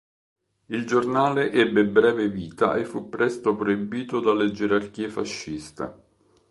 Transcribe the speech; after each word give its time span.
Il 0.65 0.87
giornale 0.87 1.51
ebbe 1.51 1.85
breve 1.85 2.27
vita 2.27 2.75
e 2.75 2.85
fu 2.85 3.07
presto 3.07 3.55
proibito 3.55 4.19
dalle 4.19 4.51
gerarchie 4.51 5.09
fasciste. 5.09 5.93